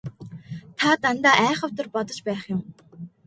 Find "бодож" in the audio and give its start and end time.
1.93-2.19